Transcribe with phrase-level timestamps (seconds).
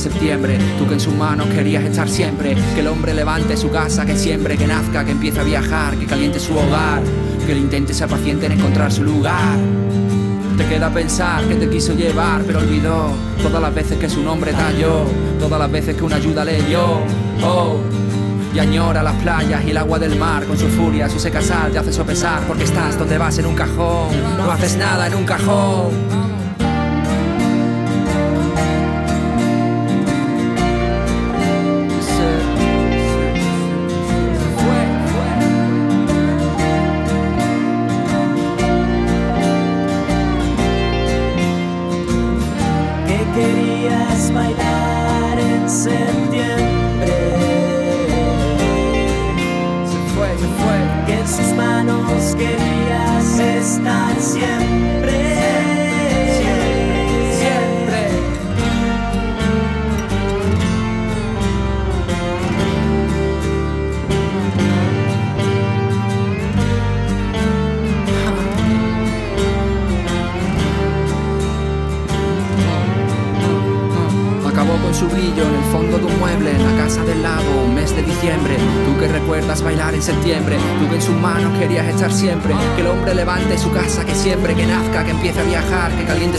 [0.00, 2.56] septiembre, tú que en sus manos querías estar siempre.
[2.74, 6.06] Que el hombre levante su casa, que siempre, que nazca, que empiece a viajar, que
[6.06, 7.02] caliente su hogar,
[7.46, 9.58] que le intente ser paciente en encontrar su lugar.
[10.56, 13.12] Te queda pensar que te quiso llevar, pero olvidó
[13.42, 15.04] todas las veces que su nombre talló,
[15.38, 16.82] todas las veces que una ayuda le dio.
[17.42, 17.78] Oh
[18.54, 21.70] y añora las playas y el agua del mar con su furia, su seca sal
[21.70, 25.24] te hace sopesar porque estás donde vas en un cajón, no haces nada en un
[25.24, 26.29] cajón.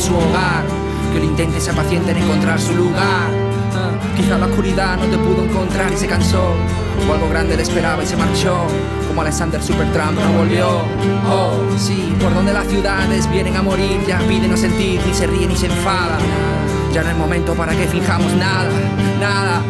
[0.01, 0.63] Su hogar,
[1.13, 3.29] que lo intente ser paciente en encontrar su lugar.
[3.73, 6.53] Ah, Quizá la oscuridad no te pudo encontrar y se cansó,
[7.07, 8.57] o algo grande le esperaba y se marchó.
[9.07, 10.67] Como Alexander Supertramp no volvió.
[11.29, 15.28] Oh, sí, por donde las ciudades vienen a morir, ya piden no sentir, ni se
[15.28, 16.18] ríe ni se enfada.
[16.94, 18.69] Ya no es momento para que fijamos nada,
[19.19, 19.62] nada.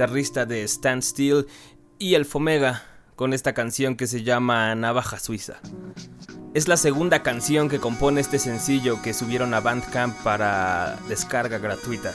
[0.00, 1.46] Guitarrista de Stand Still,
[1.98, 2.84] y El Fomega
[3.16, 5.60] con esta canción que se llama Navaja Suiza.
[6.54, 12.14] Es la segunda canción que compone este sencillo que subieron a Bandcamp para descarga gratuita.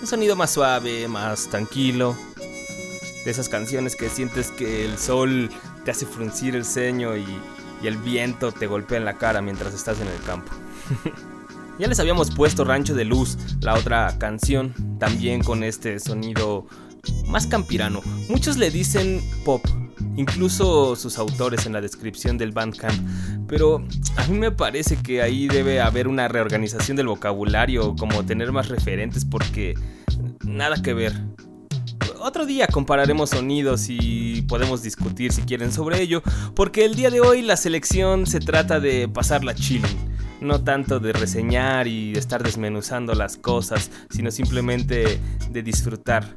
[0.00, 2.16] Un sonido más suave, más tranquilo.
[3.24, 5.50] De esas canciones que sientes que el sol
[5.84, 7.26] te hace fruncir el ceño y,
[7.82, 10.52] y el viento te golpea en la cara mientras estás en el campo.
[11.82, 16.64] Ya les habíamos puesto Rancho de Luz, la otra canción, también con este sonido
[17.26, 18.02] más campirano.
[18.28, 19.60] Muchos le dicen pop,
[20.14, 22.94] incluso sus autores en la descripción del Bandcamp,
[23.48, 23.84] pero
[24.16, 28.68] a mí me parece que ahí debe haber una reorganización del vocabulario, como tener más
[28.68, 29.74] referentes, porque
[30.44, 31.20] nada que ver.
[32.20, 36.22] Otro día compararemos sonidos y podemos discutir si quieren sobre ello,
[36.54, 40.11] porque el día de hoy la selección se trata de pasarla chilling
[40.42, 46.28] no tanto de reseñar y estar desmenuzando las cosas, sino simplemente de disfrutar.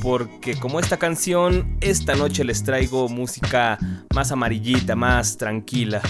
[0.00, 3.78] Porque como esta canción, esta noche les traigo música
[4.14, 6.00] más amarillita, más tranquila,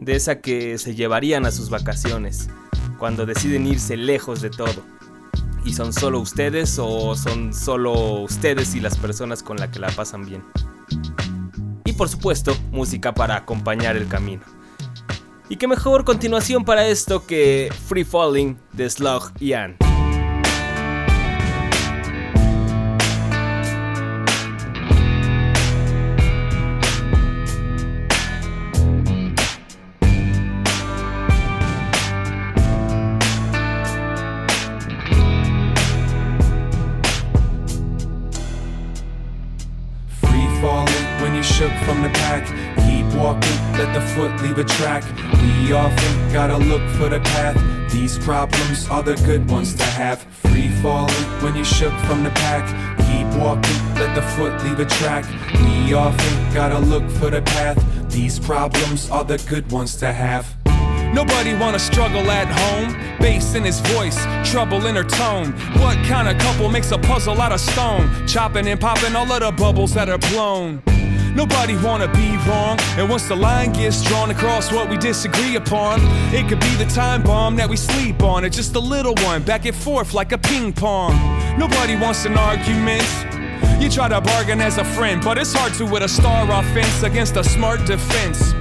[0.00, 2.50] de esa que se llevarían a sus vacaciones,
[2.98, 4.82] cuando deciden irse lejos de todo.
[5.64, 9.90] ¿Y son solo ustedes o son solo ustedes y las personas con las que la
[9.90, 10.42] pasan bien?
[11.84, 14.42] Y por supuesto, música para acompañar el camino.
[15.50, 19.76] Y qué mejor continuación para esto que Free Falling de Slug Ian.
[40.60, 42.44] falling when you shook from the pack.
[42.84, 45.04] Keep walking, let the foot leave a track.
[45.68, 47.92] We often gotta look for the path.
[47.92, 50.22] These problems are the good ones to have.
[50.22, 51.12] Free falling
[51.42, 52.64] when you shook from the pack.
[53.00, 55.26] Keep walking, let the foot leave a track.
[55.60, 57.76] We often gotta look for the path.
[58.10, 60.46] These problems are the good ones to have.
[61.12, 62.96] Nobody wanna struggle at home.
[63.18, 64.18] Bass in his voice,
[64.50, 65.52] trouble in her tone.
[65.82, 68.08] What kind of couple makes a puzzle out of stone?
[68.26, 70.82] Chopping and popping all of the bubbles that are blown.
[71.34, 76.00] Nobody wanna be wrong, and once the line gets drawn across what we disagree upon,
[76.34, 78.44] it could be the time bomb that we sleep on.
[78.44, 81.14] It's just a little one, back and forth like a ping pong.
[81.58, 83.06] Nobody wants an argument.
[83.80, 87.02] You try to bargain as a friend, but it's hard to with a star offense
[87.02, 88.54] against a smart defense.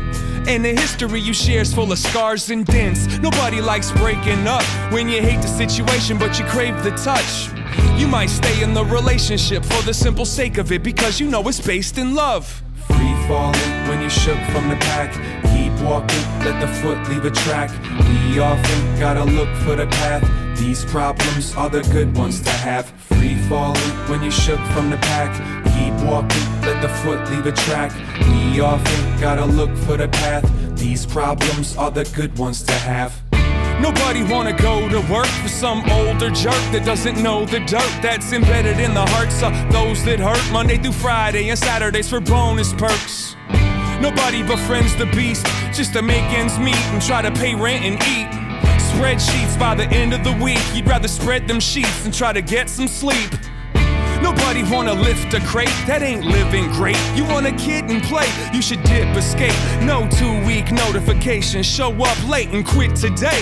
[0.47, 3.17] And the history you share's full of scars and dents.
[3.17, 4.63] Nobody likes breaking up
[4.93, 7.49] when you hate the situation, but you crave the touch.
[7.99, 11.45] You might stay in the relationship for the simple sake of it because you know
[11.49, 12.63] it's based in love.
[12.87, 15.13] Free falling when you shook from the pack.
[15.87, 17.71] Walking, let the foot leave a track.
[18.09, 20.21] We often gotta look for the path.
[20.59, 22.87] These problems are the good ones to have.
[22.89, 23.79] Free falling
[24.09, 25.31] when you shook from the pack.
[25.77, 27.93] Keep walking, let the foot leave a track.
[28.19, 30.43] We often gotta look for the path.
[30.77, 33.21] These problems are the good ones to have.
[33.79, 38.33] Nobody wanna go to work for some older jerk that doesn't know the dirt that's
[38.33, 42.73] embedded in the hearts of those that hurt Monday through Friday and Saturdays for bonus
[42.73, 43.37] perks.
[44.01, 47.95] Nobody befriends the beast just to make ends meet and try to pay rent and
[48.03, 48.27] eat.
[48.91, 52.41] Spreadsheets by the end of the week, you'd rather spread them sheets and try to
[52.41, 53.31] get some sleep.
[54.21, 56.97] Nobody wanna lift a crate, that ain't living great.
[57.15, 59.53] You wanna kid and play, you should dip, escape.
[59.81, 63.41] No two week notification, show up late and quit today.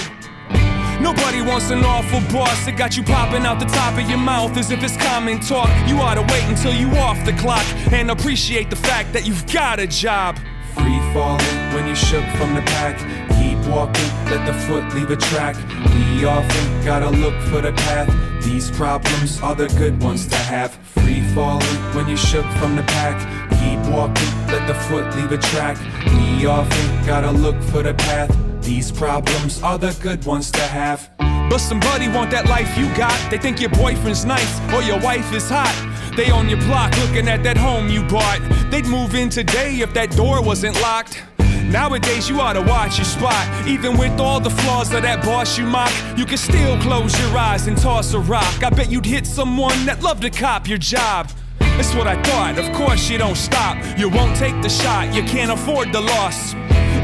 [1.02, 4.58] Nobody wants an awful boss that got you popping out the top of your mouth
[4.58, 5.70] as if it's common talk.
[5.88, 9.46] You ought to wait until you off the clock and appreciate the fact that you've
[9.52, 10.38] got a job.
[10.74, 12.98] Free falling when you shook from the pack.
[13.38, 15.56] Keep walking, let the foot leave a track.
[15.94, 18.10] We often gotta look for the path.
[18.44, 20.74] These problems are the good ones to have.
[20.74, 23.18] Free falling when you shook from the pack.
[23.60, 25.78] Keep walking, let the foot leave a track.
[26.08, 28.55] We often gotta look for the path.
[28.66, 31.12] These problems are the good ones to have.
[31.20, 33.16] But somebody want that life you got.
[33.30, 35.76] They think your boyfriend's nice or your wife is hot.
[36.18, 38.40] They on your block looking at that home you bought.
[38.72, 41.22] They'd move in today if that door wasn't locked.
[41.66, 43.68] Nowadays, you ought to watch your spot.
[43.68, 47.38] Even with all the flaws of that boss you mock, you can still close your
[47.38, 48.64] eyes and toss a rock.
[48.64, 51.30] I bet you'd hit someone that loved to cop your job.
[51.60, 52.58] That's what I thought.
[52.58, 53.78] Of course, you don't stop.
[53.96, 55.14] You won't take the shot.
[55.14, 56.56] You can't afford the loss.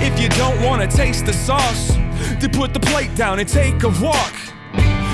[0.03, 1.89] If you don't wanna taste the sauce,
[2.39, 4.33] then put the plate down and take a walk.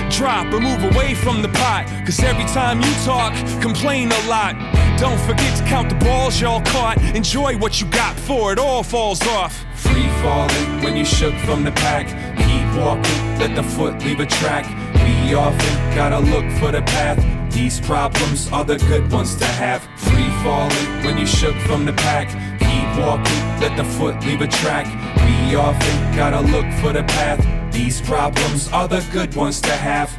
[0.09, 1.85] Drop or move away from the pot.
[2.05, 4.55] Cause every time you talk, complain a lot.
[4.97, 6.97] Don't forget to count the balls y'all caught.
[7.13, 9.65] Enjoy what you got before it all falls off.
[9.75, 12.07] Free falling when you shook from the pack.
[12.37, 14.65] Keep walking, let the foot leave a track.
[15.03, 17.19] We often gotta look for the path.
[17.53, 19.81] These problems are the good ones to have.
[19.97, 22.56] Free falling when you shook from the pack.
[22.97, 24.87] Walking, let the foot leave a track.
[25.23, 27.39] We often gotta look for the path.
[27.71, 30.09] These problems are the good ones to have.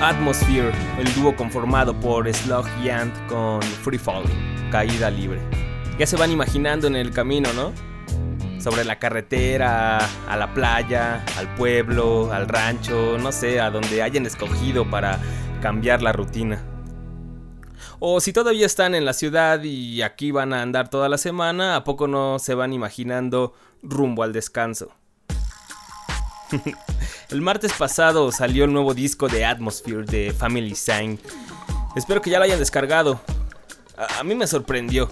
[0.00, 5.40] Atmosphere, el dúo conformado por Slug y Ant con Free Falling, caída libre.
[5.98, 7.72] Ya se van imaginando en el camino, ¿no?
[8.58, 9.98] Sobre la carretera,
[10.28, 15.18] a la playa, al pueblo, al rancho, no sé, a donde hayan escogido para
[15.60, 16.62] cambiar la rutina.
[17.98, 21.76] O si todavía están en la ciudad y aquí van a andar toda la semana,
[21.76, 24.92] ¿a poco no se van imaginando rumbo al descanso?
[27.30, 31.18] el martes pasado salió el nuevo disco de Atmosphere de Family Sign.
[31.96, 33.20] Espero que ya lo hayan descargado.
[33.96, 35.10] A, a, mí me sorprendió.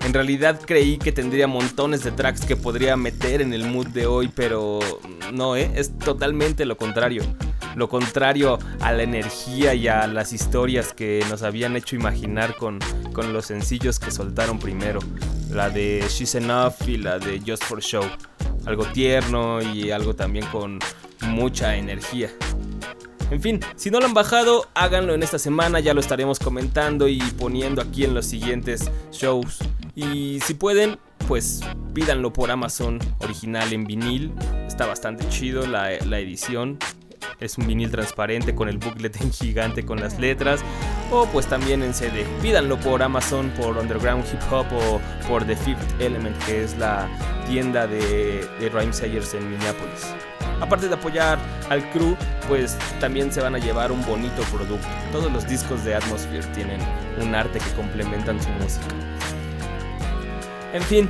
[0.00, 4.06] En realidad creí que tendría montones de tracks que podría meter en el mood de
[4.06, 4.78] hoy, pero
[5.32, 5.70] no, ¿eh?
[5.74, 7.22] es totalmente lo contrario.
[7.76, 12.80] Lo contrario a la energía y a las historias que nos habían hecho imaginar con,
[13.12, 14.98] con los sencillos que soltaron primero.
[15.50, 18.02] La de She's Enough y la de Just for Show
[18.66, 20.78] algo tierno y algo también con
[21.22, 22.30] mucha energía.
[23.30, 27.08] En fin, si no lo han bajado, háganlo en esta semana, ya lo estaremos comentando
[27.08, 29.58] y poniendo aquí en los siguientes shows.
[29.94, 31.60] Y si pueden, pues
[31.92, 34.32] pídanlo por Amazon original en vinil.
[34.66, 36.78] Está bastante chido la, la edición.
[37.40, 40.60] Es un vinil transparente con el booklet en gigante con las letras.
[41.10, 42.26] O pues también en CD.
[42.42, 47.08] Pídanlo por Amazon, por Underground Hip Hop o por The Fifth Element, que es la
[47.46, 50.14] tienda de, de Rhymesayers en Minneapolis.
[50.60, 52.16] Aparte de apoyar al crew,
[52.48, 54.86] pues también se van a llevar un bonito producto.
[55.12, 56.80] Todos los discos de Atmosphere tienen
[57.20, 58.86] un arte que complementan su música.
[60.72, 61.08] En fin,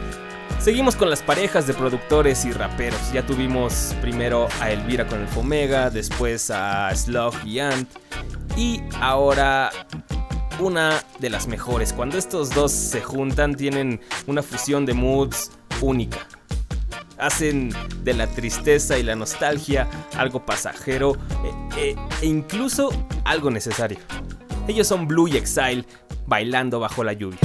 [0.58, 3.12] seguimos con las parejas de productores y raperos.
[3.12, 7.88] Ya tuvimos primero a Elvira con el Fomega, después a Slug y Ant.
[8.56, 9.70] Y ahora
[10.58, 11.92] una de las mejores.
[11.92, 16.26] Cuando estos dos se juntan tienen una fusión de moods única.
[17.18, 17.70] Hacen
[18.02, 21.16] de la tristeza y la nostalgia algo pasajero
[21.76, 22.90] e, e, e incluso
[23.24, 23.98] algo necesario.
[24.68, 25.84] Ellos son Blue y Exile
[26.26, 27.38] bailando bajo la lluvia.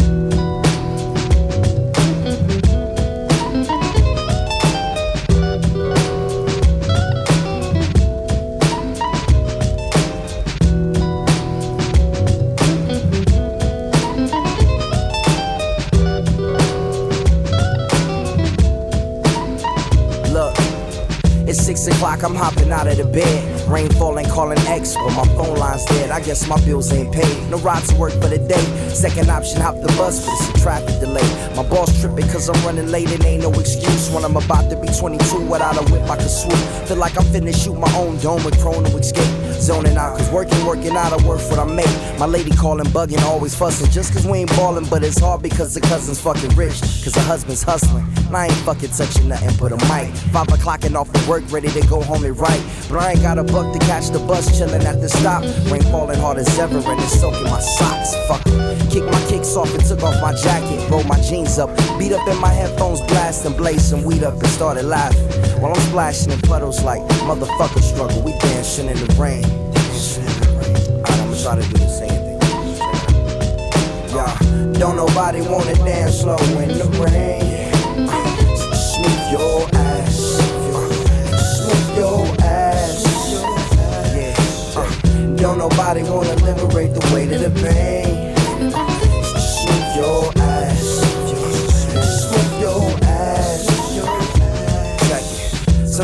[22.24, 23.70] I'm hopping out of the bed.
[23.70, 26.12] Rain falling, calling X, but my phone line's dead.
[26.12, 27.50] I guess my bills ain't paid.
[27.50, 28.90] No ride to work for the day.
[28.90, 30.26] Second option, hop the bus,
[30.62, 31.26] traffic delay.
[31.56, 34.10] My boss tripping cause I'm running late and ain't no excuse.
[34.12, 36.88] When I'm about to be 22 without a whip, I can swoop.
[36.88, 39.26] Feel like I'm finna shoot my own dome with prone to escape.
[39.60, 41.92] Zoning out, cause working, working out, I work what I make.
[42.20, 43.90] My lady calling, bugging, always fussing.
[43.92, 46.80] Just cause we ain't ballin', but it's hard because the cousin's fucking rich.
[47.04, 48.06] Cause the husband's hustling.
[48.28, 50.14] And I ain't fucking touching nothing but a mic.
[50.32, 52.64] Five o'clock and off of work, ready to go home and write.
[52.90, 55.44] But I ain't got a buck to catch the bus, chillin' at the stop.
[55.72, 58.16] Rain falling hard as ever, and it's soaking my socks.
[58.28, 58.92] Fuck it.
[58.92, 60.51] Kick my kicks off and took off my jacket.
[60.92, 61.70] Roll my jeans up.
[61.98, 65.24] Beat up in my headphones, blast and blaze some weed up and started laughing.
[65.62, 68.22] While I'm splashing in puddles like motherfucker struggle.
[68.22, 69.46] We dancing in the rain.
[69.46, 72.40] Alright, I'ma try to do the same thing.
[74.14, 74.36] Yeah,
[74.80, 77.72] don't nobody wanna dance slow in the rain.
[78.92, 80.16] Smooth your ass.
[81.56, 83.06] Smooth your ass.
[84.14, 84.36] Yeah.
[84.76, 88.31] Uh, don't nobody wanna liberate the weight of the pain.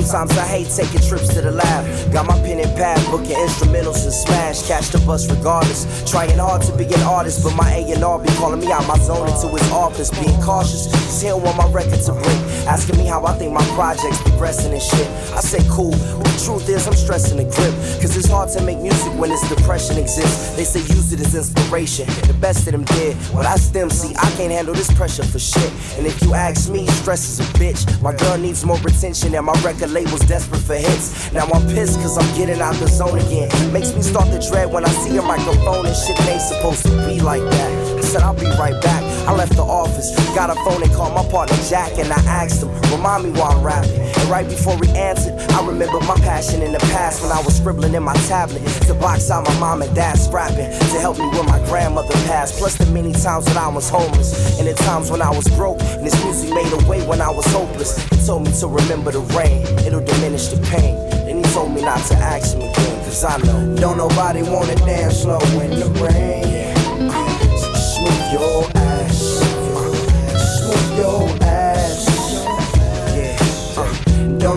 [0.08, 1.84] Sometimes I hate taking trips to the lab.
[2.14, 4.66] Got my pen and pad, booking instrumentals and smash.
[4.66, 5.84] Catch the bus regardless.
[6.10, 9.28] Trying hard to be an artist, but my A&R be calling me out my zone
[9.28, 10.10] into his office.
[10.12, 12.40] Being cautious, cause he don't want my record to break.
[12.72, 15.08] Asking me how I think my project's progressing and shit.
[15.36, 17.76] I say cool, but the truth is I'm stressing the grip.
[18.00, 20.56] Cause it's hard to make music when this depression exists.
[20.56, 22.08] They say use it as inspiration.
[22.32, 23.18] The best of them did.
[23.36, 25.72] When I stem, see, I can't handle this pressure for shit.
[26.00, 27.84] And if you ask me, stress is a bitch.
[28.02, 31.32] My girl needs more attention, and my record label's desperate for hits.
[31.34, 33.50] Now I'm pissed cause I'm getting out the zone again.
[33.74, 36.92] Makes me start to dread when I see a microphone and shit ain't supposed to
[37.08, 37.97] be like that.
[38.08, 39.04] Said I'll be right back.
[39.28, 42.64] I left the office, got a phone and called my partner Jack, and I asked
[42.64, 44.00] him, remind me why I'm rapping.
[44.00, 47.58] And right before he answered, I remembered my passion in the past when I was
[47.58, 51.28] scribbling in my tablet to box out my mom and dad's rapping to help me
[51.36, 52.58] when my grandmother passed.
[52.58, 55.82] Plus the many times when I was homeless and the times when I was broke,
[55.82, 57.98] and this music made a way when I was hopeless.
[58.08, 60.96] He told me to remember the rain, it'll diminish the pain.
[61.28, 64.76] Then he told me not to ask him again, cause I know don't nobody wanna
[64.76, 66.57] dance slow in the rain.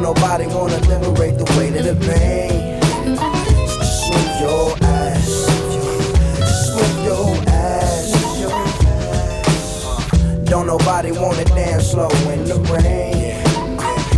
[0.02, 2.80] Don't nobody wanna liberate the weight of the pain.
[4.00, 5.28] Smooth your ass.
[6.64, 8.08] Smooth your ass.
[9.84, 13.44] Uh, don't nobody wanna dance slow in the rain.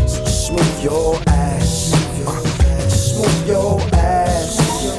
[0.07, 1.93] Smooth your ass.
[2.29, 4.95] Uh, smooth your ass.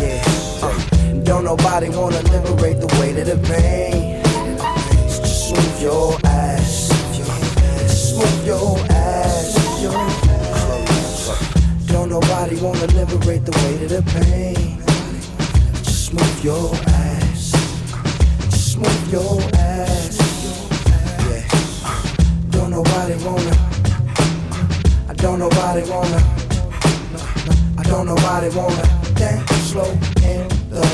[0.00, 0.66] Yeah.
[0.66, 4.24] Uh, don't nobody wanna liberate the weight of the pain.
[5.10, 6.88] Smooth your ass.
[7.90, 8.95] Smooth your ass.
[12.46, 14.80] Nobody wanna liberate the weight of the pain.
[15.82, 17.52] Smooth your ass.
[18.50, 20.18] Smooth your ass.
[21.28, 21.42] Yeah.
[22.50, 23.52] Don't nobody wanna.
[25.08, 26.22] I don't nobody wanna.
[27.78, 28.82] I don't nobody wanna
[29.14, 29.90] dance slow
[30.22, 30.86] in the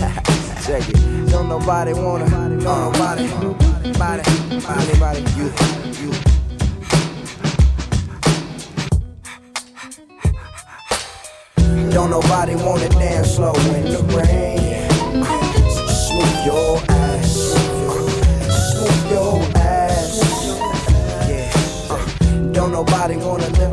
[0.66, 1.30] Check it.
[1.30, 2.28] Don't nobody wanna.
[2.28, 3.28] Don't nobody.
[3.96, 4.22] Body.
[4.50, 5.20] Anybody.
[5.36, 5.44] You.
[5.44, 5.87] You.
[12.08, 14.88] Don't nobody wanna dance slow in the rain.
[16.06, 17.32] Smooth your ass.
[18.72, 20.16] Smooth your ass.
[21.28, 21.52] Yeah.
[21.90, 23.67] Uh, Don't nobody wanna liberate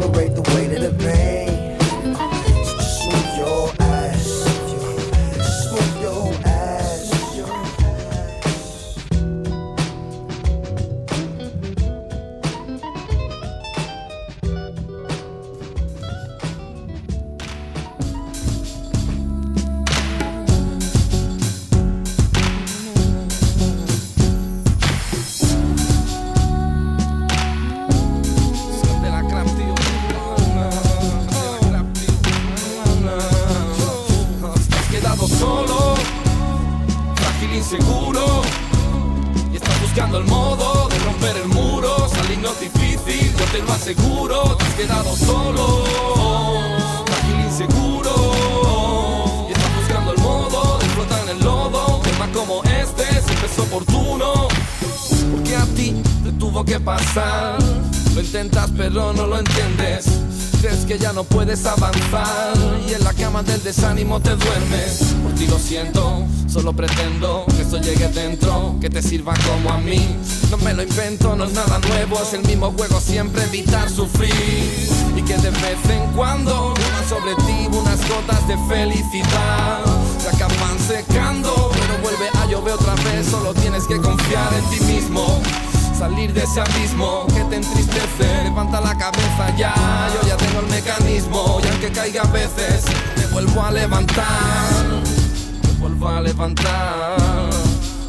[43.94, 45.84] yo te has quedado solo,
[47.06, 48.15] frágil inseguro.
[49.48, 52.01] Y estás buscando el modo de flotar en el lodo.
[52.01, 54.48] Temas como este siempre es oportuno.
[55.32, 57.60] Porque a ti te tuvo que pasar.
[58.15, 60.06] Lo intentas pero no lo entiendes.
[60.62, 62.58] Crees que ya no puedes avanzar
[62.89, 65.13] y en la cama del desánimo te duermes.
[65.22, 69.77] Por ti lo siento, solo pretendo que eso llegue dentro, que te sirva como a
[69.77, 70.15] mí.
[70.50, 74.90] No me lo invento, no es nada nuevo, es el mismo juego siempre evitar sufrir.
[75.16, 76.74] Y que de vez en cuando
[77.08, 79.80] sobre ti unas gotas de felicidad.
[80.20, 84.84] Se acaban secando, pero vuelve a llover otra vez, solo tienes que confiar en ti
[84.86, 85.42] mismo
[85.98, 88.44] salir de ese abismo que te entristece.
[88.44, 89.74] Levanta la cabeza ya,
[90.14, 91.60] yo ya tengo el mecanismo.
[91.64, 92.84] Y aunque caiga a veces,
[93.18, 94.24] me vuelvo a levantar.
[95.64, 97.50] Me vuelvo a levantar.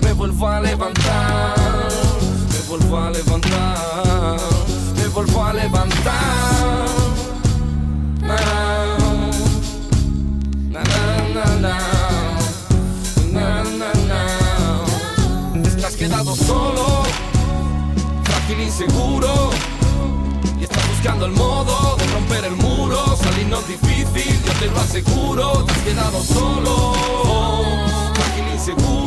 [0.02, 1.75] Me vuelvo a levantar.
[2.76, 4.36] Me vuelvo a levantar.
[4.96, 6.86] Me vuelvo a levantar.
[8.20, 8.36] Na,
[10.70, 10.82] na,
[11.32, 11.78] na, na,
[13.32, 15.62] na, na, na.
[15.66, 17.04] Estás quedado solo
[18.24, 19.50] frágil inseguro
[20.60, 24.66] y estás buscando el modo de romper el muro salir no es difícil yo te
[24.66, 26.92] lo aseguro te has quedado solo
[28.14, 29.05] frágil inseguro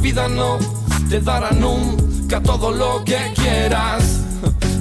[0.00, 0.58] vida no
[1.08, 4.20] te dará nunca todo lo que quieras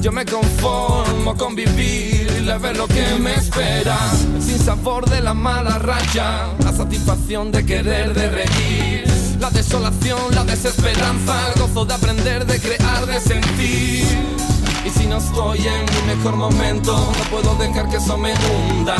[0.01, 3.97] yo me conformo con vivir y ver lo que me espera.
[4.39, 9.03] Sin sabor de la mala racha, la satisfacción de querer, de reír.
[9.39, 14.05] La desolación, la desesperanza, el gozo de aprender, de crear, de sentir.
[14.85, 18.95] Y si no estoy en mi mejor momento, no puedo dejar que eso me hunda.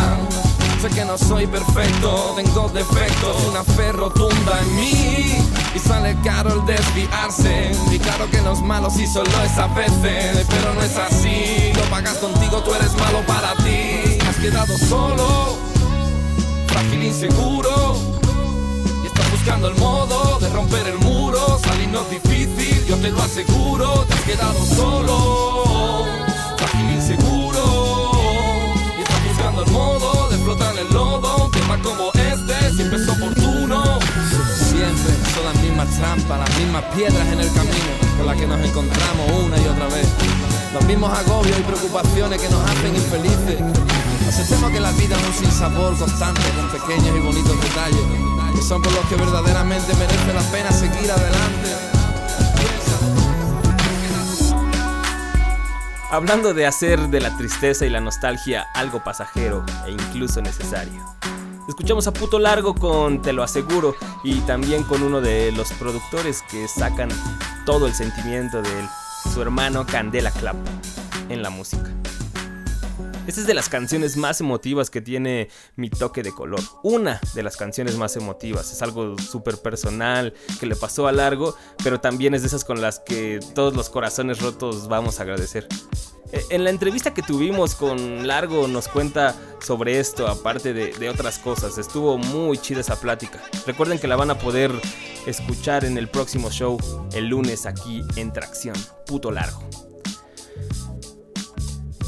[0.81, 5.35] Sé que no soy perfecto, tengo defectos, una fe rotunda en mí.
[5.75, 7.71] Y sale caro el desviarse.
[7.91, 11.73] Y claro que no es malo si solo es a veces, pero no es así.
[11.75, 14.19] Lo pagas contigo, tú eres malo para ti.
[14.25, 15.57] Has quedado solo,
[16.67, 17.97] frágil, inseguro.
[19.03, 21.59] Y estás buscando el modo de romper el muro.
[21.61, 24.05] Salir no es difícil, yo te lo aseguro.
[24.07, 26.05] Te has quedado solo,
[26.55, 27.28] frágil, inseguro.
[31.83, 33.99] Como este siempre es oportuno.
[34.69, 38.59] Siempre son las mismas trampas, las mismas piedras en el camino con las que nos
[38.59, 40.07] encontramos una y otra vez.
[40.73, 43.61] Los mismos agobios y preocupaciones que nos hacen infelices.
[44.27, 48.81] Aceptemos que la vida es un sinsabor constante con pequeños y bonitos detalles que son
[48.81, 51.89] por los que verdaderamente merece la pena seguir adelante.
[56.11, 61.18] Hablando de hacer de la tristeza y la nostalgia algo pasajero e incluso necesario.
[61.69, 66.41] Escuchamos a Puto Largo con Te lo aseguro y también con uno de los productores
[66.49, 67.09] que sacan
[67.63, 68.71] todo el sentimiento de
[69.31, 70.55] su hermano Candela Clap,
[71.29, 71.93] en la música.
[73.27, 76.61] Esta es de las canciones más emotivas que tiene Mi Toque de Color.
[76.81, 78.73] Una de las canciones más emotivas.
[78.73, 82.81] Es algo súper personal que le pasó a Largo, pero también es de esas con
[82.81, 85.67] las que todos los corazones rotos vamos a agradecer.
[86.31, 91.09] Eh, En la entrevista que tuvimos con Largo nos cuenta sobre esto, aparte de, de,
[91.09, 91.77] otras cosas.
[91.77, 93.41] Estuvo muy chida esa plática.
[93.65, 94.71] Recuerden que la van a poder
[95.25, 96.77] escuchar en el próximo show
[97.13, 98.75] el lunes aquí en Tracción.
[99.05, 99.61] Puto Largo.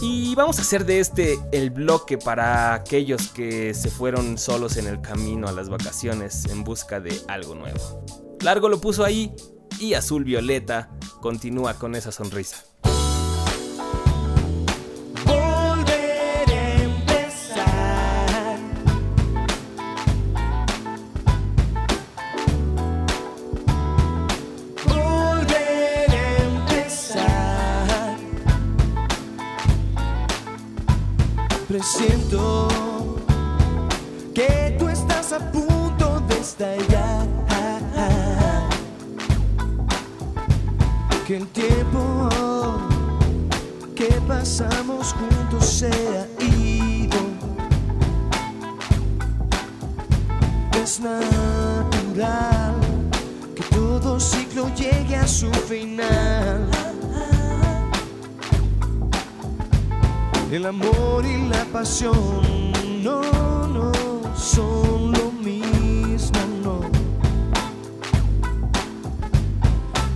[0.04, 4.88] Y vamos a hacer de este el bloque para aquellos que se fueron solos en
[4.88, 8.04] el camino a las vacaciones en busca de algo nuevo.
[8.42, 9.32] Largo lo puso ahí
[9.80, 10.90] y Azul Violeta
[11.22, 12.71] continúa con esa sonrisa.
[31.72, 32.68] Presiento
[34.36, 37.26] que tú estás a punto de estallar.
[41.26, 42.28] Que el tiempo
[43.96, 47.20] que pasamos juntos se ha ido.
[50.84, 52.76] Es natural
[53.56, 56.81] que todo ciclo llegue a su final.
[60.52, 62.42] El amor y la pasión
[63.02, 63.22] no,
[63.70, 63.92] no
[64.36, 66.82] son lo mismo, no.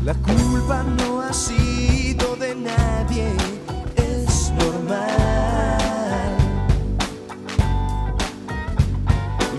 [0.04, 3.34] La culpa no ha sido de nadie,
[3.96, 5.16] es normal.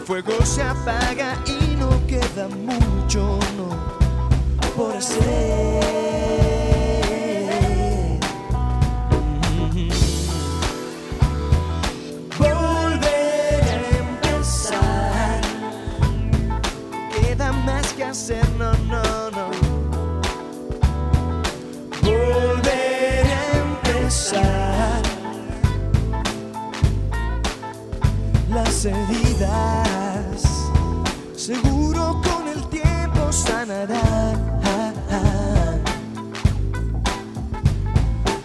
[0.04, 3.70] fuego se apaga y no queda mucho, no,
[4.76, 6.65] por hacer.
[28.50, 30.42] Las heridas,
[31.36, 34.56] seguro con el tiempo sanarán.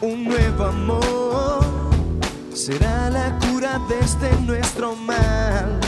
[0.02, 1.66] Un nuevo amor
[2.54, 5.80] será la cura de este nuestro mal.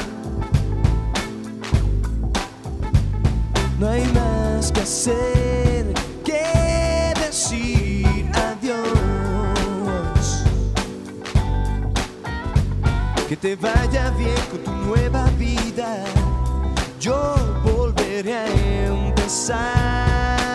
[3.80, 5.62] No hay más que hacer
[13.44, 16.06] te vaya bien con tu nueva vida.
[16.98, 18.48] Yo volveré a
[18.88, 20.53] empezar.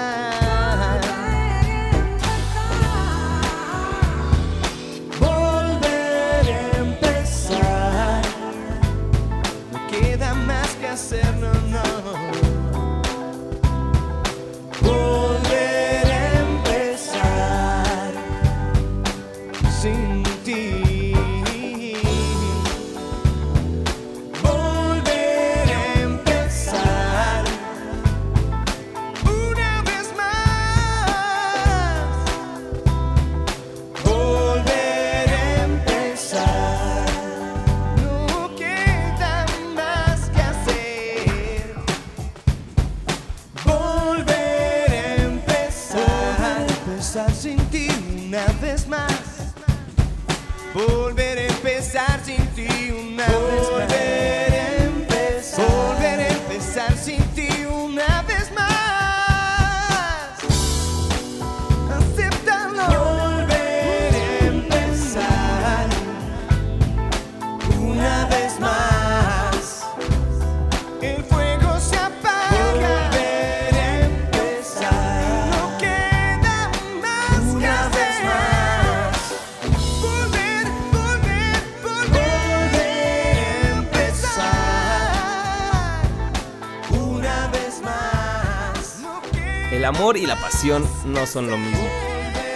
[90.68, 91.88] No son lo mismo.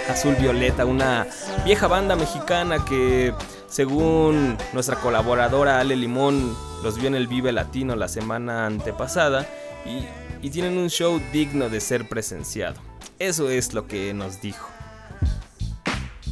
[0.09, 1.27] Azul Violeta, una
[1.65, 3.33] vieja banda mexicana que,
[3.69, 9.47] según nuestra colaboradora Ale Limón, los vio en el Vive Latino la semana antepasada
[9.87, 10.05] y,
[10.47, 12.81] y tienen un show digno de ser presenciado.
[13.19, 14.69] Eso es lo que nos dijo.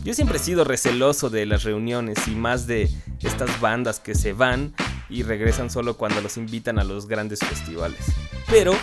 [0.05, 2.90] Yo siempre he sido receloso de las reuniones y más de
[3.21, 4.75] estas bandas que se van
[5.09, 8.01] y regresan solo cuando los invitan a los grandes festivales.
[8.49, 8.75] Pero,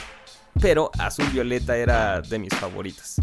[0.62, 3.18] pero Azul Violeta era de mis favoritas.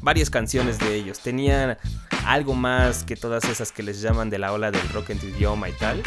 [0.00, 1.78] Varias canciones de ellos tenían
[2.26, 5.26] algo más que todas esas que les llaman de la ola del rock en tu
[5.26, 6.02] idioma y tal.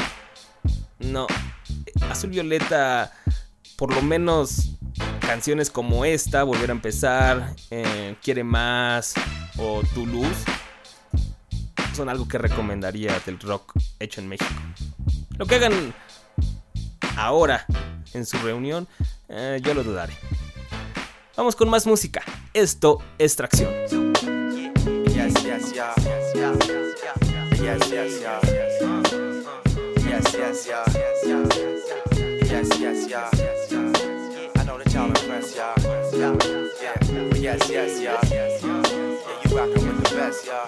[1.00, 1.28] No,
[2.10, 3.12] Azul Violeta,
[3.76, 4.72] por lo menos
[5.20, 9.14] canciones como esta, Volver a empezar, eh, Quiere más
[9.58, 10.46] o Tu luz,
[11.96, 14.54] son algo que recomendaría del rock hecho en México.
[15.38, 15.94] Lo que hagan
[17.16, 17.66] ahora
[18.14, 18.88] en su reunión,
[19.30, 20.14] eh, yo lo dudaré.
[21.36, 22.22] Vamos con más música.
[22.54, 23.72] Esto es tracción.
[37.48, 38.02] Yes, yes.
[38.02, 38.02] Yes.
[38.02, 38.18] Yeah,
[39.44, 40.68] you rockin' with the best, y'all.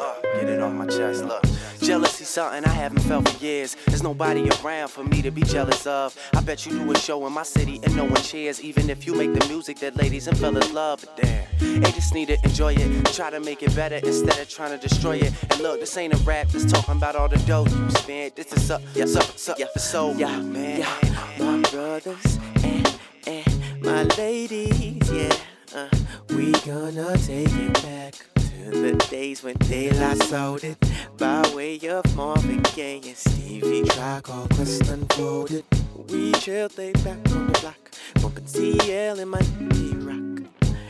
[0.00, 1.44] Uh, get it off my chest, look.
[1.88, 3.74] Jealousy something I haven't felt for years.
[3.86, 6.14] There's nobody around for me to be jealous of.
[6.34, 9.06] I bet you do a show in my city and no one cheers, even if
[9.06, 11.00] you make the music that ladies and fellas love.
[11.00, 13.06] But damn, they just need to enjoy it.
[13.14, 15.32] Try to make it better instead of trying to destroy it.
[15.50, 18.36] And look, this ain't a rap that's talking about all the dough you spent.
[18.36, 20.80] This is up, yes, up, up, yeah, for soul, yeah, man.
[20.80, 25.34] Yeah, my brothers and and my ladies, yeah.
[25.74, 25.88] Uh,
[26.36, 29.90] we gonna take it back to the days when they
[30.26, 30.78] sold it
[31.16, 35.64] by way of Marvin Gaye and Stevie Track, all quest unfolded.
[36.08, 37.90] We chilled, they back on the block,
[38.22, 40.48] bumping TL in my D rock.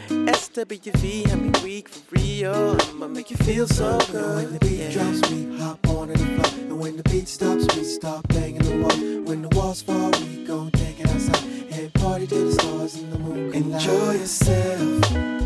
[0.09, 2.77] SWV, I'm weak for real.
[2.91, 4.37] I'ma make you feel so good.
[4.37, 6.61] When the beat drops, we hop on the floor.
[6.69, 9.25] And when the beat stops, we stop banging the wall.
[9.25, 13.13] When the walls fall, we gon' take it outside and party till the stars and
[13.13, 13.73] the moon collide.
[13.73, 15.38] Enjoy yourself.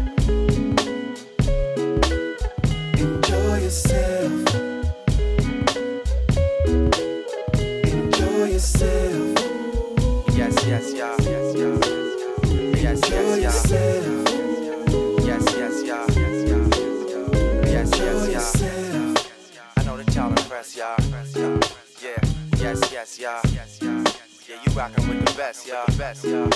[25.72, 26.50] With the best, y'all.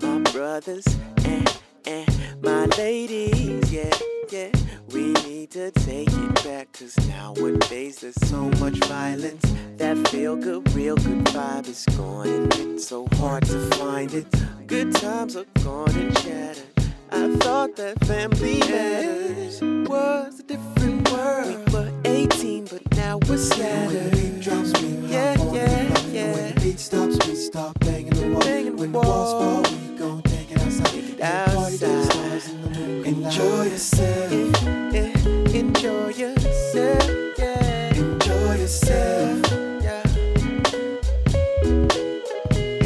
[0.00, 0.86] My brothers
[1.24, 3.90] and and my ladies, yeah,
[4.30, 4.50] yeah.
[4.92, 9.44] We need to take it back, cause nowadays there's so much violence.
[9.78, 14.26] That feel good, real good vibe is gone, and it's so hard to find it.
[14.66, 16.64] Good times are gone and shattered.
[17.10, 21.46] I thought that family matters was a different world.
[21.46, 23.92] We were 18, but now we're scattered.
[23.92, 26.01] When the beat drops, we Yeah, yeah.
[26.12, 26.32] Yeah.
[26.34, 28.40] When the beat stops, we stop banging the wall.
[28.40, 30.86] Banging when the walls fall, we gon' take it outside.
[30.86, 32.04] Take it Yeah, the outside.
[32.04, 33.06] stars and the moon.
[33.06, 34.32] Enjoy yourself.
[34.32, 37.94] Eh, eh, enjoy yourself, yeah.
[37.94, 39.52] Enjoy yourself.
[39.82, 40.02] yeah.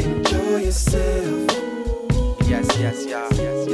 [0.05, 1.51] Enjoy yourself.
[2.47, 3.27] Yes, yes, yeah.
[3.33, 3.67] Yes,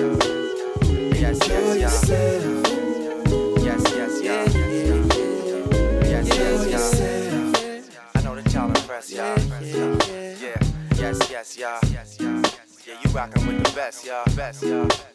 [13.84, 14.36] best, y'all.
[14.36, 15.13] Best, y'all.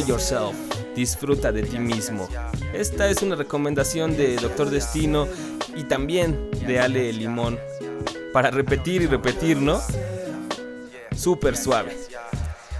[0.00, 0.54] Yourself.
[0.94, 2.28] Disfruta de ti mismo.
[2.72, 5.26] Esta es una recomendación de Doctor Destino
[5.74, 7.58] y también de Ale Limón.
[8.32, 9.80] Para repetir y repetir, ¿no?
[11.16, 11.96] Súper suave.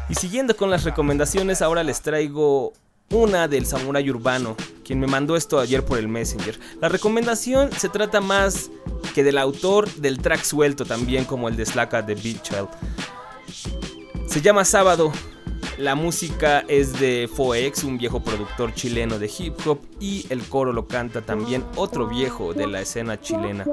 [0.09, 2.72] Y siguiendo con las recomendaciones, ahora les traigo
[3.11, 6.59] una del Samurai Urbano, quien me mandó esto ayer por el Messenger.
[6.81, 8.70] La recomendación se trata más
[9.14, 12.68] que del autor del track suelto, también como el de Slaka de Beat Child.
[14.27, 15.12] Se llama Sábado.
[15.79, 20.73] La música es de Foex, un viejo productor chileno de hip hop, y el coro
[20.73, 23.65] lo canta también otro viejo de la escena chilena.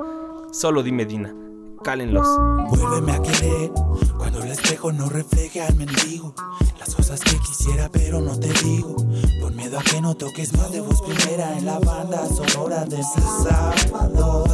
[0.51, 1.35] Solo dime Dina.
[1.83, 2.27] Cálenlos.
[2.69, 3.71] Vuélveme a querer
[4.17, 6.33] cuando el espejo no refleje al mendigo.
[6.79, 8.95] Las cosas que quisiera, pero no te digo.
[9.41, 12.97] Por miedo a que no toques más de voz primera en la banda sonora de
[12.97, 13.03] mi
[13.43, 14.45] sábado.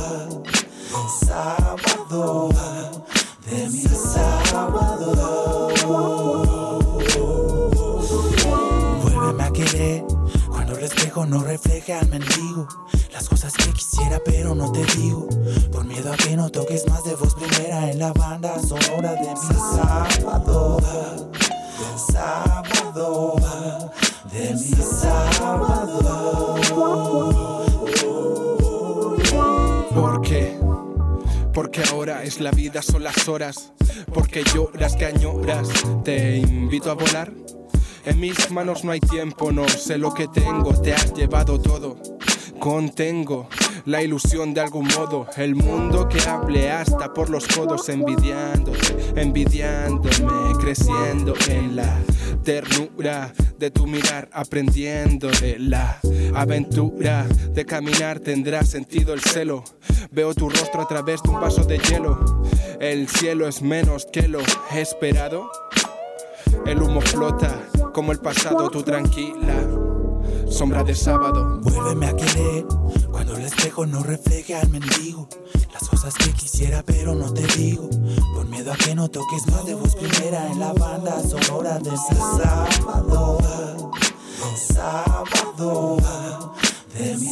[1.19, 2.49] Sábado.
[3.49, 5.25] De mi sábado.
[10.47, 12.67] Cuando el espejo no refleje al mendigo.
[13.11, 15.27] Las cosas que quisiera, pero no te digo.
[15.71, 19.29] Por miedo a que no toques más de voz primera en la banda sonora de
[19.29, 20.77] mi sábado.
[22.11, 23.35] Sábado.
[24.31, 26.55] De mi sábado.
[29.93, 30.59] ¿Por qué?
[31.53, 33.71] Porque ahora es la vida, son las horas.
[34.13, 35.69] Porque lloras que añoras.
[36.03, 37.31] Te invito a volar.
[38.05, 40.79] En mis manos no hay tiempo, no sé lo que tengo.
[40.79, 41.97] Te has llevado todo.
[42.59, 43.49] Contengo
[43.85, 45.27] la ilusión de algún modo.
[45.37, 51.99] El mundo que hable hasta por los codos, envidiándote, envidiándome, creciendo en la
[52.43, 55.99] ternura de tu mirar, aprendiendo de la
[56.35, 58.19] aventura de caminar.
[58.19, 59.63] Tendrá sentido el celo.
[60.11, 62.43] Veo tu rostro a través de un vaso de hielo.
[62.79, 64.41] El cielo es menos que lo
[64.75, 65.49] esperado.
[66.67, 67.61] El humo flota
[67.95, 69.55] como el pasado, tú tranquila.
[70.49, 71.61] Sombra de sábado.
[71.61, 72.65] Vuélveme a querer
[73.09, 75.29] cuando el espejo no refleje al mendigo.
[75.71, 77.89] Las cosas que quisiera, pero no te digo.
[78.35, 81.91] Por miedo a que no toques más de voz primera en la banda sonora de
[81.91, 81.97] mi
[82.37, 83.39] sábado.
[84.57, 85.97] Sábado.
[86.97, 87.29] De mi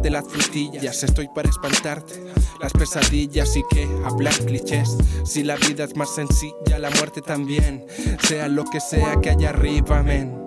[0.00, 1.02] chocolate, las frutillas.
[1.02, 2.14] Estoy para espantarte.
[2.60, 4.96] Las pesadillas y que hablar clichés.
[5.24, 7.86] Si la vida es más sencilla, la muerte también.
[8.22, 10.38] Sea lo que sea que haya arriba, men.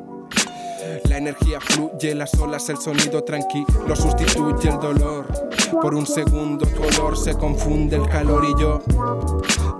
[1.09, 5.42] La energía fluye, las olas, el sonido tranquilo sustituye el dolor.
[5.81, 8.81] Por un segundo tu olor se confunde el calor y yo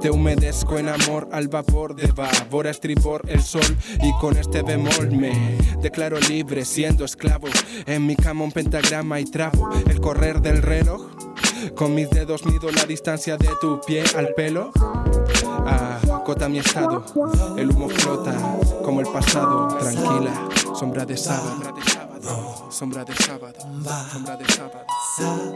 [0.02, 4.62] te humedezco en amor al vapor de vapor a estribor el sol y con este
[4.62, 7.48] bemol me declaro libre siendo esclavo.
[7.86, 11.02] En mi cama un pentagrama y trabo el correr del reloj.
[11.76, 14.72] Con mis dedos mido la distancia de tu pie al pelo.
[15.66, 17.06] Acota mi estado,
[17.58, 18.36] el humo flota
[18.84, 19.68] como el pasado.
[19.78, 21.74] Tranquila, sombra de sábado,
[22.74, 23.60] sombra de sábado,
[24.12, 24.86] sombra de sábado.
[25.16, 25.54] Sábado,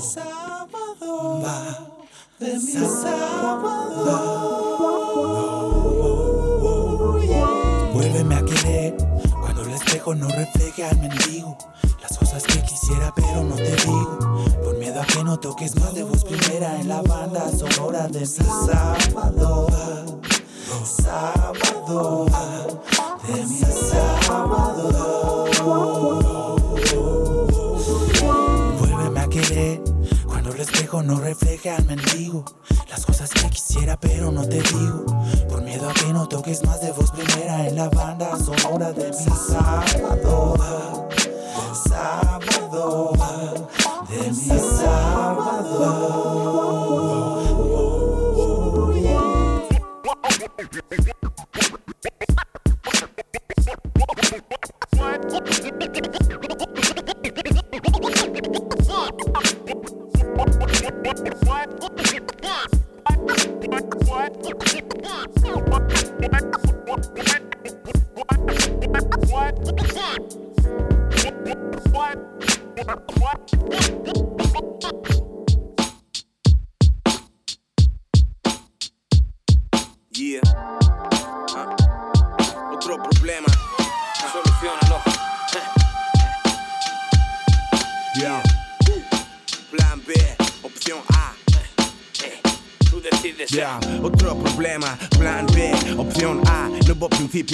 [0.00, 1.88] sábado, va
[2.40, 4.46] de mi sábado.
[10.14, 11.58] No refleje al mendigo.
[12.00, 14.18] Las cosas que quisiera, pero no te digo.
[14.62, 18.20] Por miedo a que no toques más de voz primera en la banda sonora de
[18.20, 19.66] mi sábado.
[20.84, 22.26] Sábado,
[23.26, 23.58] de mi
[23.90, 25.46] sábado.
[28.78, 29.95] Vuélveme a querer
[30.66, 32.44] espejo no refleje al mendigo.
[32.88, 35.04] Las cosas que quisiera, pero no te digo.
[35.48, 39.08] Por miedo a que no toques más de voz primera en la banda sonora de
[39.08, 41.08] mi sábado.
[41.72, 43.12] Sábado,
[44.08, 44.56] de mi
[51.56, 51.85] Yeah.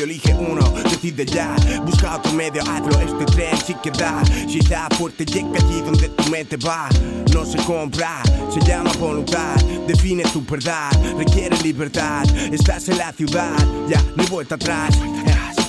[0.01, 1.55] Elige uno, decide ya.
[1.85, 2.99] Busca otro medio, hazlo.
[3.01, 4.23] Este tren sí que da.
[4.49, 6.89] Si da fuerte, llega allí donde tu mente va.
[7.33, 9.57] No se compra, se llama voluntad.
[9.87, 12.25] Define tu verdad, requiere libertad.
[12.53, 13.57] Estás en la ciudad,
[13.89, 14.99] ya no vuelta atrás.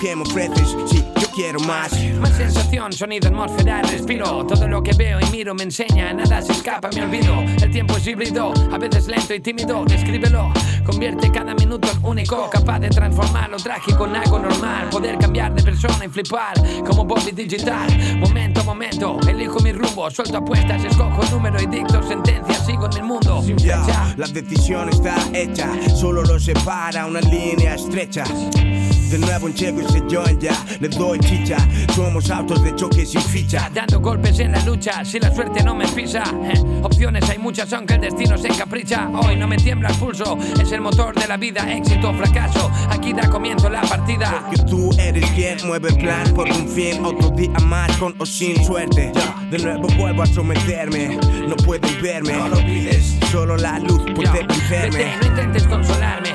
[0.04, 0.76] ¿Tú qué me ofreces?
[0.88, 1.94] Sí, yo quiero más.
[2.20, 4.46] Más sensación, sonido, atmósfera, respiro.
[4.46, 7.40] Todo lo que veo y miro me enseña, nada se escapa, me olvido.
[7.42, 9.86] El tiempo es híbrido, a veces lento y tímido.
[9.86, 10.52] Descríbelo,
[10.86, 12.50] convierte cada minuto en único.
[12.50, 14.90] Capaz de transformar lo trágico en algo normal.
[14.90, 17.88] Poder cambiar de persona y flipar como Bobby Digital.
[18.18, 20.12] Momento a momento, elijo mi rumbo.
[20.12, 22.66] Suelto apuestas, escojo número y dicto sentencias.
[22.66, 27.76] Sigo en el mundo sin Ya, la decisión está hecha, solo lo separa una línea
[27.76, 28.26] estrecha.
[29.10, 31.58] De nuevo en Checo y Sejón ya, le doy chicha.
[31.96, 33.70] Somos autos de choque sin ficha.
[33.74, 36.24] Dando golpes en la lucha, si la suerte no me pisa.
[36.44, 39.10] eh, opciones hay muchas, aunque el destino se encapricha.
[39.10, 42.72] Hoy no me tiembla el pulso, es el motor de la vida, éxito o fracaso.
[42.90, 44.48] Aquí da comienzo la partida.
[44.50, 47.04] Que tú eres quien mueve el plan por un fin.
[47.06, 49.12] Otro día más con o sin suerte.
[49.14, 51.18] Ya, de nuevo vuelvo a someterme.
[51.48, 52.34] No pueden verme.
[52.34, 52.58] No lo.
[53.32, 55.16] Solo la luz puede vencerme.
[55.22, 56.30] No intentes consolarme,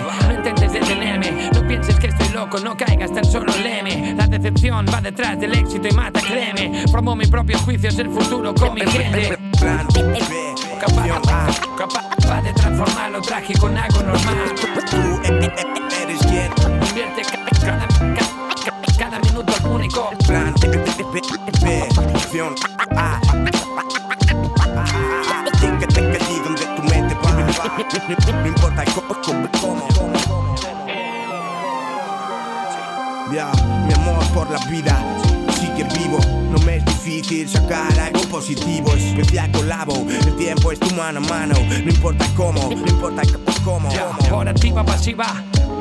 [1.69, 4.15] pienses que estoy loco, no caigas tan solo leme.
[4.17, 6.85] La decepción va detrás del éxito y mata, créeme.
[6.91, 9.39] Formo mi propio juicio, es el futuro con mi gente.
[9.61, 10.19] Plan B,
[10.81, 14.55] Capaz, capaz de transformar lo trágico en algo normal.
[14.91, 15.21] Tú
[16.03, 20.11] eres quien Convierte ca- cada, ca- cada minuto único.
[20.27, 21.23] Plan B, B,
[21.63, 22.55] B, opción
[22.97, 23.21] A.
[25.61, 28.41] Quédate allí donde tu mente va.
[28.41, 30.48] No importa cómo, cómo, cómo.
[33.31, 34.97] Mi amor por la vida
[35.61, 36.19] sigue vivo.
[36.51, 38.91] No me es difícil sacar algo positivo.
[38.95, 41.55] Especial colabo, el tiempo es tu mano a mano.
[41.55, 43.23] No importa cómo, no importa
[43.65, 43.91] cómo.
[43.91, 45.27] Ya, por activa pasiva,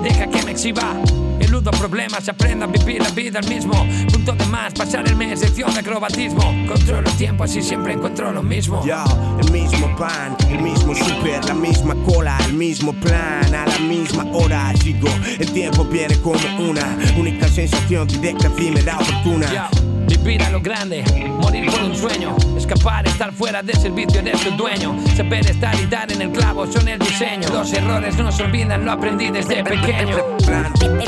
[0.04, 0.93] deja que me exhiba.
[1.39, 3.74] Eludo problemas, aprendo a vivir la vida al mismo.
[4.12, 6.41] Punto de más, pasar el mes, sección de acrobatismo.
[6.68, 8.84] Controlo el tiempo, así siempre encuentro lo mismo.
[8.86, 9.06] Ya,
[9.39, 14.25] el mismo pan, el mismo super, la misma cola, el mismo plan, a la misma
[14.33, 15.07] hora sigo.
[15.39, 19.51] El tiempo viene como una única sensación directa, efímera, oportuna.
[19.51, 19.69] Ya,
[20.07, 21.03] Vivir a lo grande,
[21.41, 25.85] morir por un sueño, escapar, estar fuera de servicio de tu dueño, saber estar y
[25.85, 27.47] dar en el clavo son el diseño.
[27.49, 30.17] Los errores no se olvidan, lo aprendí desde pequeño.
[30.45, 31.05] Plan B,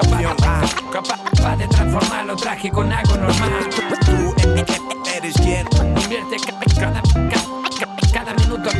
[0.00, 0.60] opción A.
[0.92, 3.50] Capaz de transformar lo trágico en algo normal.
[4.04, 4.34] Tú
[5.16, 7.25] eres quien Convierte ca- cada, ca-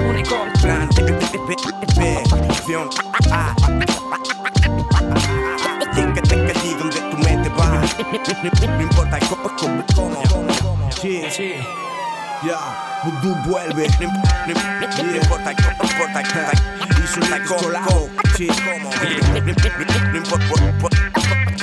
[0.01, 0.37] único.
[0.63, 0.89] Plan
[6.79, 7.17] donde tu
[8.67, 10.23] No importa cómo, cómo.
[12.45, 12.59] Ya,
[13.05, 13.89] Voodoo vuelve.
[14.01, 14.05] No,
[15.17, 16.23] importa, no importa,
[17.03, 18.91] y su taco, cómo, sí, cómo.
[20.13, 21.16] No, no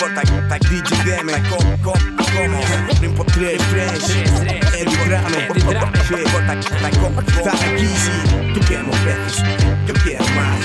[0.07, 2.59] importa, por- por- importa, DJ Deme, cómo, cómo, cómo.
[2.99, 4.09] No importa, tres, tres,
[4.73, 5.47] Eddie Drame,
[6.07, 8.53] sí, importa, cómo, estar aquí, sí.
[8.53, 9.43] Tú quieres veces,
[9.87, 10.59] yo quiero más.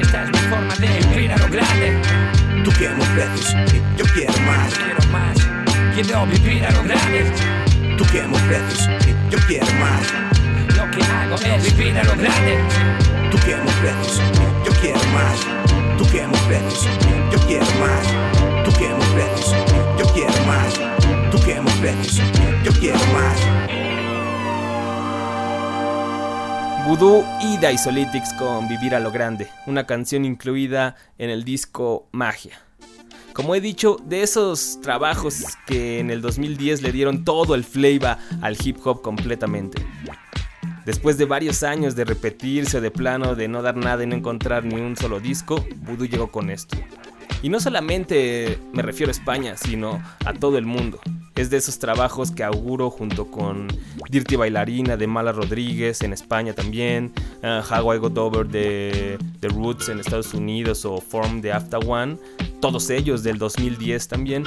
[0.00, 2.00] Esta es mi forma de vivir a lo grande.
[2.64, 3.54] Tú quieres veces,
[3.96, 4.74] yo quiero más.
[4.74, 5.36] Quiero más.
[5.94, 7.32] Quiero vivir a lo grande.
[7.96, 8.88] Tú quieres veces,
[9.30, 10.02] yo quiero más.
[10.76, 12.58] Lo que hago es vivir a lo grande.
[13.30, 14.22] Tú quieres veces,
[14.64, 15.38] yo quiero más.
[15.98, 16.88] Tú quieres veces,
[17.32, 18.57] yo quiero más.
[18.78, 19.54] Quieres veces,
[19.98, 20.74] yo quiero más.
[21.30, 21.38] Tú
[22.64, 23.68] yo quiero más.
[26.86, 32.60] Voodoo y Daisolitics con Vivir a lo Grande, una canción incluida en el disco Magia.
[33.32, 38.16] Como he dicho, de esos trabajos que en el 2010 le dieron todo el flavor
[38.40, 39.84] al hip hop completamente.
[40.86, 44.64] Después de varios años de repetirse de plano de no dar nada y no encontrar
[44.64, 46.78] ni un solo disco, Voodoo llegó con esto.
[47.42, 50.98] Y no solamente me refiero a España, sino a todo el mundo.
[51.36, 53.68] Es de esos trabajos que auguro junto con
[54.10, 57.12] Dirty Bailarina de Mala Rodríguez en España también,
[57.44, 61.78] uh, How I Got Over de The Roots en Estados Unidos o Form de After
[61.86, 62.16] One,
[62.60, 64.44] todos ellos del 2010 también,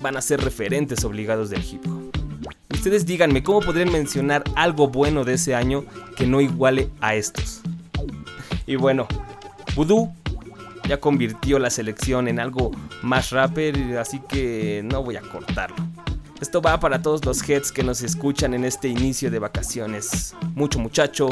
[0.00, 2.00] van a ser referentes obligados del hip hop.
[2.72, 5.84] Ustedes díganme, ¿cómo podrían mencionar algo bueno de ese año
[6.16, 7.62] que no iguale a estos?
[8.64, 9.08] Y bueno,
[9.74, 10.14] Voodoo
[10.90, 12.72] ya convirtió la selección en algo
[13.02, 15.76] más rapper, así que no voy a cortarlo.
[16.40, 20.34] Esto va para todos los heads que nos escuchan en este inicio de vacaciones.
[20.56, 21.28] Mucho muchacho,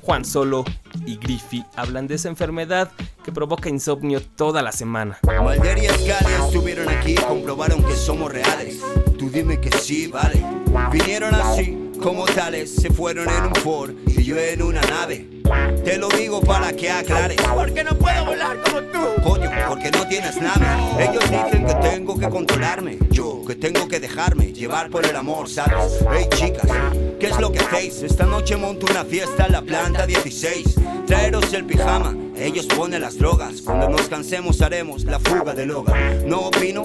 [0.00, 0.64] Juan Solo
[1.04, 2.90] y Griffy hablan de esa enfermedad
[3.22, 5.18] que provoca insomnio toda la semana.
[5.22, 8.80] Y estuvieron aquí comprobaron que somos reales.
[9.18, 10.42] Tú dime que sí, vale.
[10.90, 15.41] Vinieron así, como tales, se fueron en un Ford y yo en una nave.
[15.84, 17.36] Te lo digo para que aclares.
[17.54, 19.22] Porque no puedo volar como tú.
[19.22, 20.78] Coño, porque no tienes nada.
[20.98, 22.98] Ellos dicen que tengo que controlarme.
[23.10, 26.04] Yo, que tengo que dejarme llevar por el amor, ¿sabes?
[26.12, 26.70] Hey, chicas,
[27.18, 28.02] ¿qué es lo que hacéis?
[28.02, 30.76] Esta noche monto una fiesta en la planta 16.
[31.06, 33.60] Traeros el pijama, ellos ponen las drogas.
[33.62, 36.22] Cuando nos cansemos haremos la fuga del hogar.
[36.26, 36.82] No opino.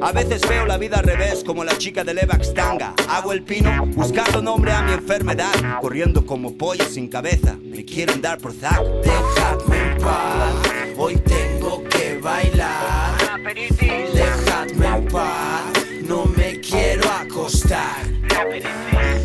[0.00, 2.94] A veces veo la vida al revés, como la chica de Levax Tanga.
[3.08, 5.80] Hago el pino, buscando nombre a mi enfermedad.
[5.80, 7.56] Corriendo como pollo sin cabeza.
[7.60, 8.82] Me quieren dar por zack.
[9.02, 10.54] Dejadme en paz,
[10.96, 13.16] hoy tengo que bailar.
[13.54, 15.62] Dejadme en paz,
[16.06, 18.04] no me quiero acostar.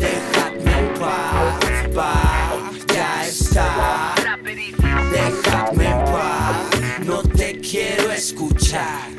[0.00, 4.14] Dejadme en paz, paz, ya está.
[5.12, 9.10] Dejadme en paz, no te quiero escuchar.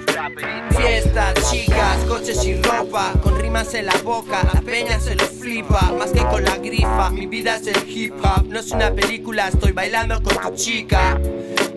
[1.12, 6.12] Chicas, coches y ropa, con rimas en la boca, la peña se lo flipa, más
[6.12, 9.74] que con la grifa, mi vida es el hip hop, no es una película, estoy
[9.74, 11.20] bailando con tu chica.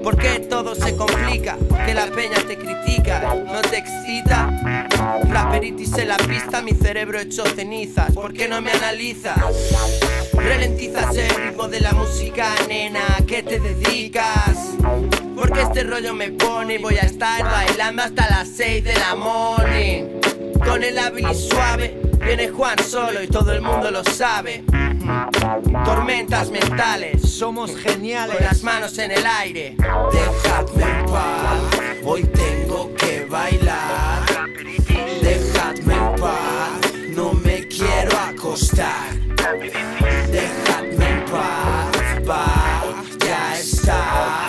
[0.05, 1.57] ¿Por qué todo se complica?
[1.85, 4.51] Que la peña te critica, no te excita.
[5.29, 9.37] Raperitis en la pista, mi cerebro hecho cenizas, ¿por qué no me analizas?
[10.33, 14.75] Ralentizas el ritmo de la música, nena, ¿a qué te dedicas?
[15.35, 19.15] Porque este rollo me pone y voy a estar bailando hasta las 6 de la
[19.25, 20.21] morning.
[20.65, 24.65] Con el hábil suave, viene Juan solo y todo el mundo lo sabe.
[25.85, 28.37] Tormentas mentales, somos geniales.
[28.37, 29.77] Con las manos en el aire.
[30.13, 31.61] Dejadme en paz,
[32.05, 34.23] hoy tengo que bailar.
[35.23, 39.15] Dejadme en paz, no me quiero acostar.
[40.31, 41.97] Dejadme en paz,
[42.27, 44.47] paz, ya está.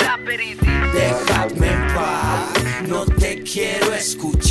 [0.94, 4.45] Dejadme en paz, no te quiero escuchar.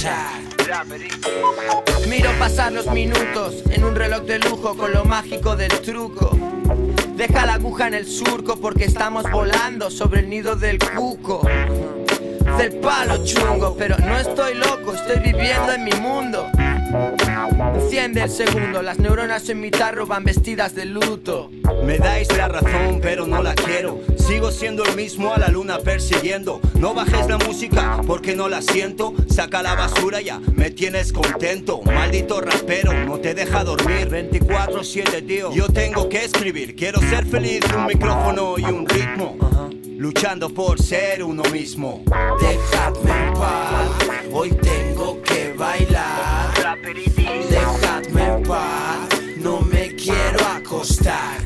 [2.09, 6.37] Miro pasar los minutos en un reloj de lujo con lo mágico del truco.
[7.17, 11.43] Deja la aguja en el surco porque estamos volando sobre el nido del cuco.
[12.59, 16.49] Del palo chungo, pero no estoy loco, estoy viviendo en mi mundo.
[17.75, 21.51] Enciende el segundo, las neuronas en mi tarro van vestidas de luto.
[21.85, 24.01] Me dais la razón, pero no la quiero.
[24.17, 26.61] Sigo siendo el mismo a la luna persiguiendo.
[26.79, 29.15] No bajes la música porque no la siento.
[29.29, 31.83] Saca la basura ya, me tienes contento.
[31.83, 34.09] Maldito rapero, no te deja dormir.
[34.09, 35.53] 24-7, tío.
[35.53, 36.77] Yo tengo que escribir.
[36.77, 39.37] Quiero ser feliz un micrófono y un ritmo.
[40.05, 42.03] Luchando por ser uno mismo.
[42.39, 43.91] Dejadme en paz,
[44.31, 46.53] hoy tengo que bailar.
[47.49, 51.43] Dejadme en paz, no me quiero acostar.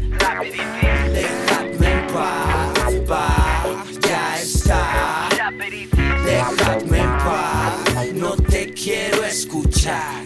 [1.12, 5.28] Dejadme en paz, paz, ya está.
[6.26, 10.24] Dejadme en paz, no te quiero escuchar.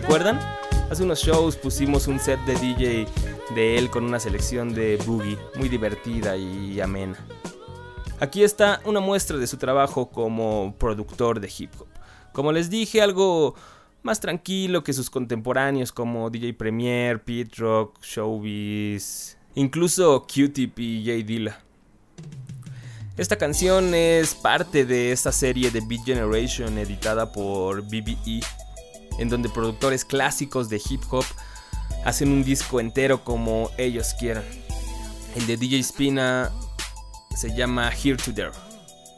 [0.00, 0.38] Recuerdan?
[0.90, 3.06] Hace unos shows pusimos un set de DJ
[3.54, 7.16] de él con una selección de boogie muy divertida y amena.
[8.20, 11.86] Aquí está una muestra de su trabajo como productor de hip hop.
[12.34, 13.54] Como les dije, algo
[14.02, 21.22] más tranquilo que sus contemporáneos como DJ Premier, Pete Rock, Showbiz, incluso Q-Tip y Jay
[21.22, 21.58] Dilla.
[23.16, 28.42] Esta canción es parte de esta serie de Beat Generation editada por BBE,
[29.18, 31.24] en donde productores clásicos de hip hop
[32.04, 34.44] hacen un disco entero como ellos quieran.
[35.34, 36.52] El de DJ Spina
[37.36, 38.52] se llama Here to There.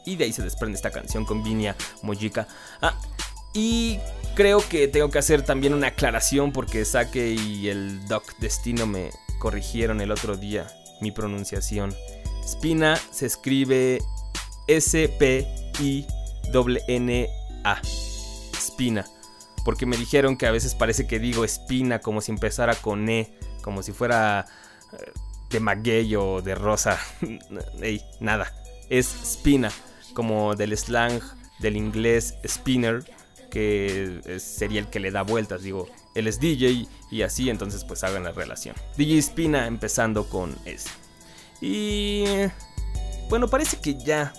[0.04, 2.48] Y de ahí se desprende esta canción con Vinia Mojica.
[2.80, 2.98] Ah,
[3.52, 3.98] y
[4.34, 9.10] creo que tengo que hacer también una aclaración porque Sake y el Doc Destino me
[9.38, 10.66] corrigieron el otro día
[11.00, 11.94] mi pronunciación.
[12.46, 14.00] Spina se escribe
[14.66, 15.40] S-P-I-N-A.
[18.54, 19.04] Spina.
[19.64, 23.38] Porque me dijeron que a veces parece que digo espina como si empezara con E,
[23.62, 24.46] como si fuera
[24.92, 25.12] eh,
[25.50, 26.98] de maguey o de rosa.
[27.82, 28.52] Ey, nada.
[28.88, 29.70] Es spina,
[30.14, 31.20] como del slang
[31.58, 33.04] del inglés spinner,
[33.50, 35.62] que sería el que le da vueltas.
[35.62, 38.74] Digo, él es DJ y así, entonces pues hagan la relación.
[38.96, 40.88] DJ Spina empezando con S.
[41.60, 42.24] Y
[43.28, 44.32] bueno, parece que ya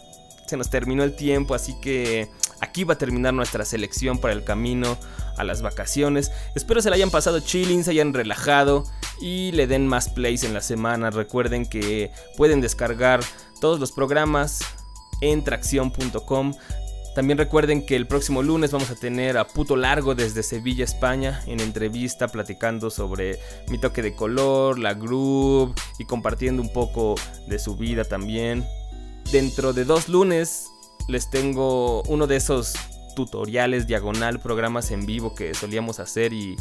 [0.49, 2.29] se nos terminó el tiempo, así que
[2.59, 4.97] aquí va a terminar nuestra selección para el camino
[5.37, 6.31] a las vacaciones.
[6.55, 8.83] Espero se la hayan pasado chilling, se hayan relajado
[9.21, 11.11] y le den más plays en la semana.
[11.11, 13.21] Recuerden que pueden descargar
[13.61, 14.59] todos los programas
[15.21, 16.53] en tracción.com.
[17.15, 21.41] También recuerden que el próximo lunes vamos a tener a Puto Largo desde Sevilla, España,
[21.47, 27.15] en entrevista platicando sobre mi toque de color, la groove y compartiendo un poco
[27.47, 28.65] de su vida también.
[29.31, 30.71] Dentro de dos lunes
[31.07, 32.73] les tengo uno de esos
[33.15, 36.55] tutoriales diagonal, programas en vivo que solíamos hacer y,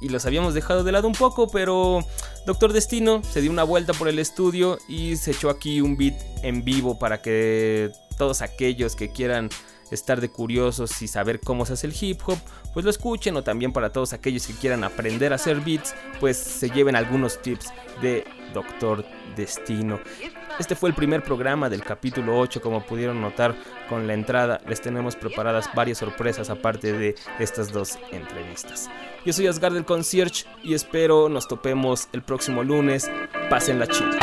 [0.00, 2.00] y, los habíamos dejado de lado un poco, pero
[2.46, 6.14] Doctor Destino se dio una vuelta por el estudio y se echó aquí un beat
[6.42, 9.48] en vivo para que todos aquellos que quieran
[9.90, 12.38] estar de curiosos y saber cómo se hace el hip hop,
[12.72, 16.36] pues lo escuchen o también para todos aquellos que quieran aprender a hacer beats, pues
[16.36, 18.24] se lleven algunos tips de
[18.54, 19.04] Doctor
[19.36, 20.00] Destino.
[20.58, 23.54] Este fue el primer programa del capítulo 8, como pudieron notar
[23.88, 28.90] con la entrada, les tenemos preparadas varias sorpresas aparte de estas dos entrevistas.
[29.24, 33.10] Yo soy Asgard del Concierge y espero nos topemos el próximo lunes.
[33.48, 34.18] Pasen la chica.